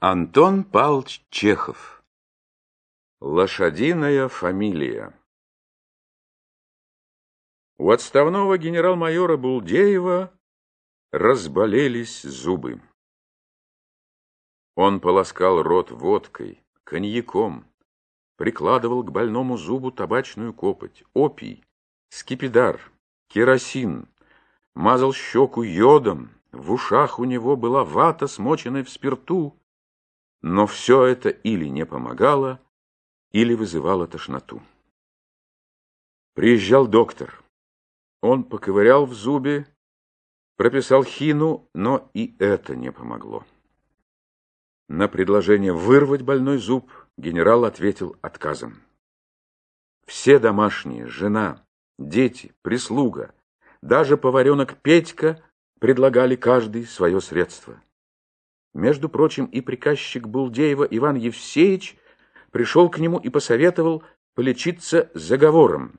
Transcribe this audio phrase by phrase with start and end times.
[0.00, 2.04] Антон Павлович Чехов.
[3.20, 5.12] Лошадиная фамилия.
[7.78, 10.32] У отставного генерал-майора Булдеева
[11.10, 12.80] разболелись зубы.
[14.76, 17.66] Он полоскал рот водкой, коньяком,
[18.36, 21.64] прикладывал к больному зубу табачную копоть, опий,
[22.10, 22.80] скипидар,
[23.26, 24.06] керосин,
[24.76, 29.58] мазал щеку йодом, в ушах у него была вата, смоченная в спирту,
[30.42, 32.60] но все это или не помогало,
[33.32, 34.62] или вызывало тошноту.
[36.34, 37.42] Приезжал доктор.
[38.20, 39.66] Он поковырял в зубе,
[40.56, 43.44] прописал хину, но и это не помогло.
[44.88, 48.82] На предложение вырвать больной зуб генерал ответил отказом.
[50.06, 51.66] Все домашние, жена,
[51.98, 53.34] дети, прислуга,
[53.82, 55.42] даже поваренок Петька
[55.78, 57.80] предлагали каждый свое средство.
[58.78, 61.96] Между прочим, и приказчик Булдеева Иван Евсеевич
[62.52, 64.04] пришел к нему и посоветовал
[64.36, 65.98] полечиться заговором.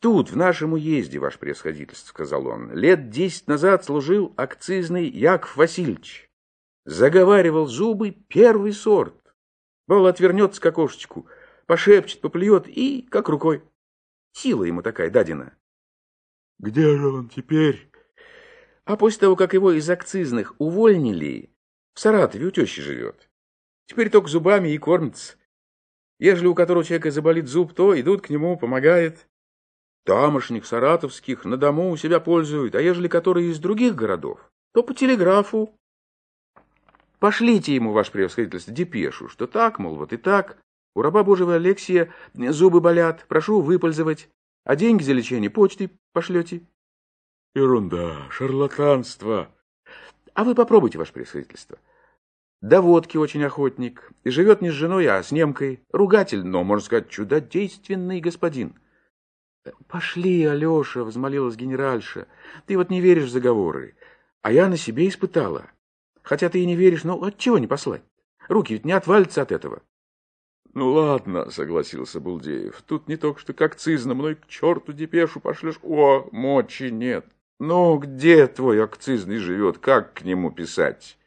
[0.00, 6.28] «Тут, в нашем уезде, ваше превосходительство,— сказал он,— лет десять назад служил акцизный Яков Васильевич.
[6.86, 9.14] Заговаривал зубы первый сорт.
[9.86, 11.28] Бал отвернется к окошечку,
[11.66, 13.62] пошепчет, поплюет и как рукой.
[14.32, 15.54] Сила ему такая дадена.—
[16.58, 17.92] Где же он теперь?
[18.86, 21.54] А после того, как его из акцизных увольнили,
[22.00, 23.28] в Саратове у тещи живет.
[23.84, 25.36] Теперь только зубами и кормится.
[26.18, 29.28] Ежели у которого человека заболит зуб, то идут к нему, помогает.
[30.06, 34.94] Тамошних, саратовских, на дому у себя пользуют, а ежели которые из других городов, то по
[34.94, 35.78] телеграфу.
[37.18, 40.56] Пошлите ему, ваше превосходительство, депешу, что так, мол, вот и так.
[40.94, 44.30] У раба Божьего Алексия зубы болят, прошу выпользовать,
[44.64, 46.62] а деньги за лечение почтой пошлете.
[47.54, 49.54] Ерунда, шарлатанство.
[50.34, 51.78] А вы попробуйте, ваше превосходительство.
[52.60, 54.10] До водки очень охотник.
[54.24, 55.82] И живет не с женой, а с немкой.
[55.92, 58.74] Ругатель, но, можно сказать, чудодейственный господин.
[59.88, 62.26] «Пошли, Алеша»,— взмолилась генеральша.
[62.66, 63.94] «Ты вот не веришь в заговоры.
[64.42, 65.66] А я на себе испытала.
[66.22, 68.02] Хотя ты и не веришь, но отчего не послать?
[68.48, 69.82] Руки ведь не отвалятся от этого».
[70.72, 72.80] «Ну ладно»,— согласился Булдеев.
[72.82, 75.80] «Тут не только что как цизна, мной к черту депешу пошлешь.
[75.82, 77.26] О, мочи нет».
[77.60, 79.76] «Ну, где твой акцизный живет?
[79.76, 81.18] Как к нему писать?»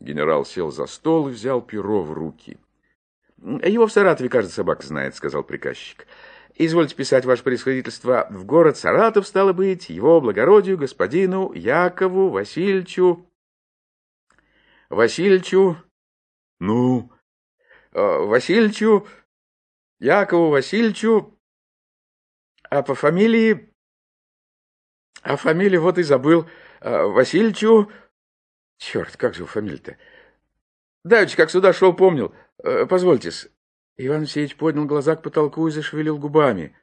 [0.00, 2.58] Генерал сел за стол и взял перо в руки.
[3.38, 6.08] «Его в Саратове, кажется, собака знает»,— сказал приказчик.
[6.56, 13.24] «Извольте писать, ваше происходительство, в город Саратов, стало быть, его благородию, господину Якову Васильевичу...»
[14.88, 15.76] «Васильевичу...»
[16.58, 17.12] «Ну?»
[17.92, 19.06] э, «Васильевичу...
[20.00, 21.38] Якову Васильевичу...
[22.70, 23.73] А по фамилии...»
[25.24, 26.46] А фамилию вот и забыл.
[26.80, 27.90] А, Васильевичу...
[28.76, 29.96] Черт, как же фамилия-то?
[31.02, 32.34] Давич, как сюда шел, помнил.
[32.62, 33.48] Э, позвольте-с.
[33.96, 36.76] Иван Алексеевич поднял глаза к потолку и зашевелил губами.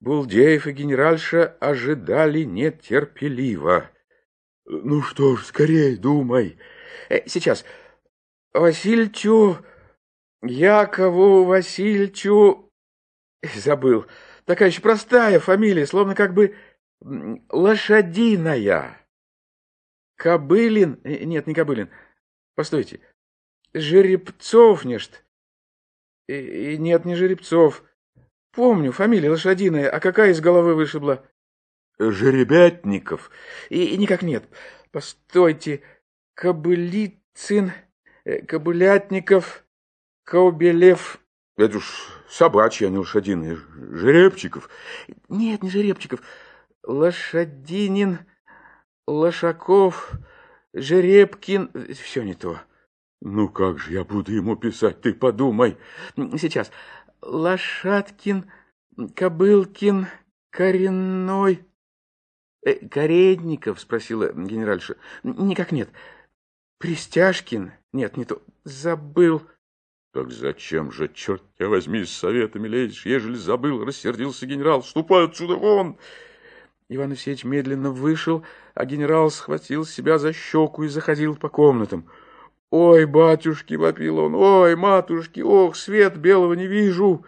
[0.00, 3.90] Булдеев и генеральша ожидали нетерпеливо.—
[4.66, 6.58] Ну что ж, скорей думай.
[7.08, 7.64] Э,— Сейчас.
[8.52, 9.58] Васильчу,
[10.42, 12.70] Якову Васильчу...
[13.54, 14.06] Забыл.
[14.44, 16.54] Такая еще простая фамилия, словно как бы
[17.48, 18.98] лошадиная.
[20.16, 21.00] Кобылин...
[21.04, 21.90] Э, нет, не Кобылин.
[22.54, 23.00] Постойте.
[23.74, 25.18] Жеребцов, нечто.
[26.28, 27.82] И, нет, не Жеребцов.
[28.52, 29.90] Помню, фамилия лошадиная.
[29.90, 31.24] А какая из головы вышибла?
[31.98, 33.30] Жеребятников.
[33.70, 34.44] И, и никак нет.
[34.90, 35.82] Постойте.
[36.34, 37.72] Кобылицын,
[38.24, 39.64] э, Кобылятников,
[40.24, 41.20] Каубелев.
[41.56, 43.58] Это уж собачьи, а не лошадиные.
[43.76, 44.70] Жеребчиков.
[45.28, 46.22] Нет, не Жеребчиков.
[46.84, 48.20] Лошадинин,
[49.06, 50.12] Лошаков,
[50.74, 51.70] Жеребкин...
[51.94, 52.60] Все не то.
[53.20, 55.76] Ну как же я буду ему писать, ты подумай.
[56.16, 56.70] Сейчас.
[57.20, 58.50] Лошадкин,
[59.14, 60.08] Кобылкин,
[60.50, 61.64] Коренной...
[62.64, 64.96] Э, Каретников, спросила генеральша.
[65.22, 65.90] Никак нет.
[66.78, 67.72] Пристяжкин?
[67.92, 68.42] Нет, не то.
[68.64, 69.42] Забыл.
[70.12, 74.82] Так зачем же, черт тебя возьми, с советами лезешь, ежели забыл, рассердился генерал.
[74.82, 75.96] Ступай отсюда вон!
[76.88, 78.44] Иван Алексеевич медленно вышел,
[78.74, 82.08] а генерал схватил себя за щеку и заходил по комнатам.
[82.70, 84.34] «Ой, батюшки!»— вопил он.
[84.34, 85.40] «Ой, матушки!
[85.40, 87.24] Ох, свет белого не вижу!»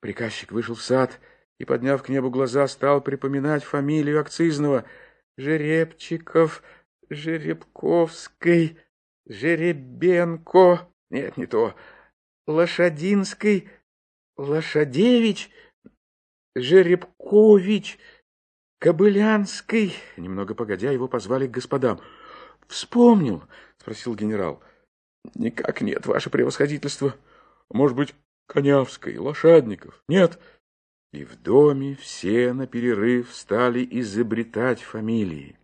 [0.00, 1.18] Приказчик вышел в сад
[1.58, 4.84] и, подняв к небу глаза, стал припоминать фамилию акцизного.
[5.36, 6.62] Жеребчиков,
[7.08, 8.78] Жеребковский,
[9.26, 10.88] Жеребенко...
[11.10, 11.74] Нет, не то.
[12.46, 13.68] Лошадинский,
[14.36, 15.50] Лошадевич,
[16.54, 17.98] Жеребкович...
[18.80, 19.94] Кобылянской.
[20.16, 22.00] Немного погодя, его позвали к господам.
[22.66, 23.44] «Вспомнил?»—
[23.78, 24.60] спросил генерал.
[25.34, 27.14] Никак нет, ваше превосходительство.
[27.70, 28.14] Может быть,
[28.46, 30.02] Конявской, Лошадников?
[30.08, 30.38] Нет.
[31.12, 35.56] И в доме все на перерыв стали изобретать фамилии.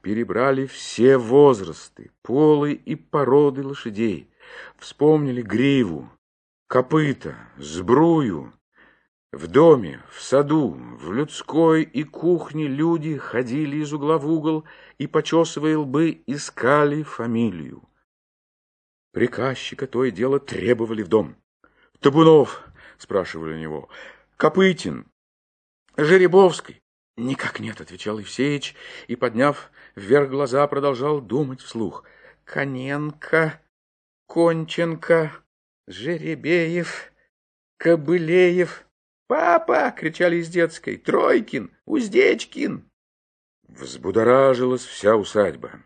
[0.00, 4.30] Перебрали все возрасты, полы и породы лошадей.
[4.78, 6.10] Вспомнили гриву,
[6.66, 8.52] копыта, сбрую.
[9.34, 14.62] В доме, в саду, в людской и кухне люди ходили из угла в угол
[14.98, 17.82] и, почесывая лбы, искали фамилию.
[19.12, 21.34] Приказчика то и дело требовали в дом.
[21.98, 22.62] «Табунов?»—
[22.96, 23.88] спрашивали у него.
[24.36, 25.06] «Копытин?»
[25.96, 26.80] «Жеребовский?»
[27.16, 28.76] «Никак нет»,— отвечал Евсеич,
[29.08, 32.04] и, подняв вверх глаза, продолжал думать вслух.
[32.44, 33.60] «Коненко,
[34.28, 35.32] Конченко,
[35.88, 37.12] Жеребеев,
[37.78, 38.83] Кобылеев».
[39.26, 40.96] «Папа!»— кричали из детской.
[40.96, 41.70] «Тройкин!
[41.86, 42.90] Уздечкин!»
[43.68, 45.82] Взбудоражилась вся усадьба.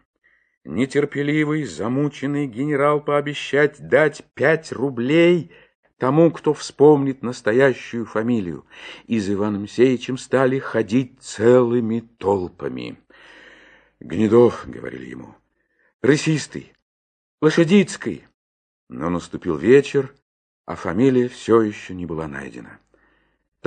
[0.65, 5.53] Нетерпеливый, замученный генерал пообещать дать пять рублей
[5.99, 8.67] тому, кто вспомнит настоящую фамилию.
[9.07, 12.99] И за Иваном Сеичем стали ходить целыми толпами.
[14.01, 15.35] «Гнедов»,— говорили ему,—
[16.03, 16.73] «рысистый,
[17.41, 18.27] лошадицкий».
[18.89, 20.15] Но наступил вечер,
[20.65, 22.79] а фамилия все еще не была найдена.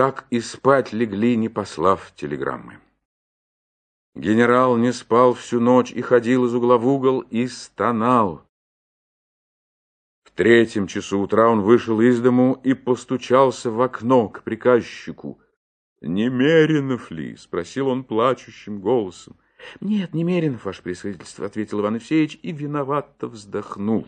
[0.02, 2.80] Так и спать легли, не послав телеграммы.
[4.16, 8.42] Генерал не спал всю ночь и ходил из угла в угол и стонал.
[10.24, 15.40] В третьем часу утра он вышел из дому и постучался в окно к приказчику.
[16.02, 19.36] «Немеренов ли?»— спросил он плачущим голосом.
[19.82, 24.08] «Нет, Немеренов, ваше пресвидетельство»,— ответил Иван Евсеевич и виновато вздохнул.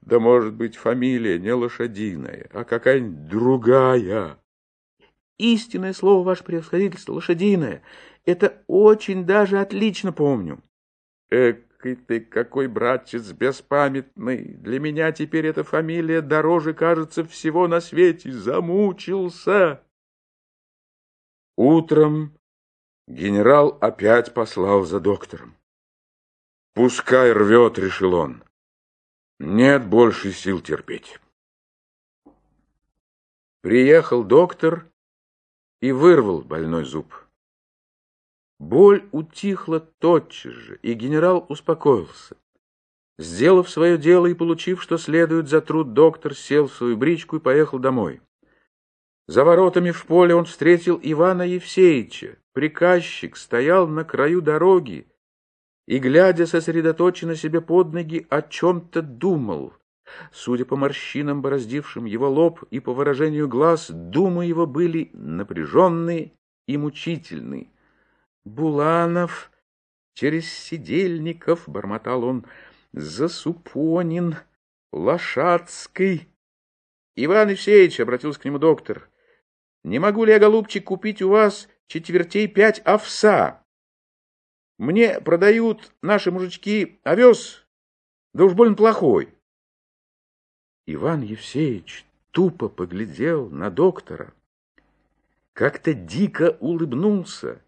[0.00, 4.38] «Да, может быть, фамилия не лошадиная, а какая-нибудь другая».
[5.38, 7.82] Истинное слово, ваше превосходительство, лошадиное.
[8.24, 10.62] Это очень даже отлично помню.
[11.30, 11.58] Эх,
[11.94, 14.54] ты какой братец беспамятный.
[14.54, 18.32] Для меня теперь эта фамилия дороже, кажется, всего на свете.
[18.32, 19.82] Замучился.
[21.56, 22.36] Утром
[23.06, 25.54] генерал опять послал за доктором.
[26.74, 28.42] Пускай рвет, решил он.
[29.38, 31.18] Нет больше сил терпеть.
[33.62, 34.86] Приехал доктор
[35.80, 37.14] и вырвал больной зуб.
[38.58, 42.36] Боль утихла тотчас же, и генерал успокоился.
[43.18, 47.40] Сделав свое дело и получив, что следует за труд, доктор сел в свою бричку и
[47.40, 48.20] поехал домой.
[49.26, 52.38] За воротами в поле он встретил Ивана Евсеича.
[52.52, 55.06] Приказчик стоял на краю дороги
[55.86, 59.74] и, глядя сосредоточенно себе под ноги, о чем-то думал.
[60.32, 66.32] Судя по морщинам, бороздившим его лоб, и по выражению глаз, думы его были напряженные
[66.66, 67.70] и мучительные.
[68.44, 69.50] Буланов
[70.14, 72.46] через Сидельников,— бормотал он,—
[72.92, 74.36] Засупонин,
[74.92, 76.28] Лошадский.
[77.16, 79.10] Иван Евсеевич,— обратился к нему доктор,—
[79.84, 83.64] не могу ли я, голубчик, купить у вас четвертей пять овса?
[84.78, 87.66] Мне продают наши мужички овес,
[88.34, 89.35] да уж больно плохой.
[90.88, 94.32] Иван Евсеевич тупо поглядел на доктора,
[95.52, 97.60] как-то дико улыбнулся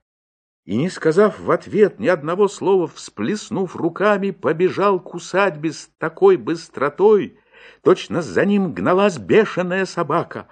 [0.64, 6.36] и, не сказав в ответ ни одного слова, всплеснув руками, побежал к усадьбе с такой
[6.36, 7.40] быстротой,
[7.82, 10.46] точно за ним гналась бешеная собака.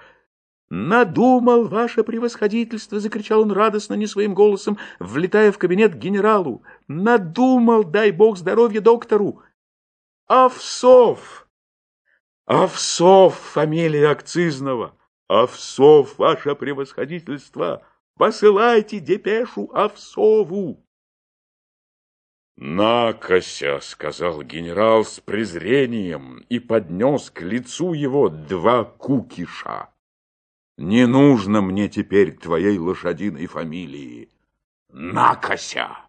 [0.68, 6.64] «Надумал, ваше превосходительство!»— закричал он радостно, не своим голосом, влетая в кабинет к генералу.
[6.88, 9.42] «Надумал, дай бог здоровья доктору!»
[10.26, 11.45] «Овсов!»
[12.46, 14.96] Овсов, фамилия акцизного.
[15.28, 17.84] Овсов, ваше превосходительство.
[18.16, 20.82] Посылайте депешу Овсову.
[22.56, 29.90] «Накося!»— сказал генерал с презрением и поднес к лицу его два кукиша.
[30.78, 34.30] «Не нужно мне теперь твоей лошадиной фамилии.
[34.88, 36.05] Накося!»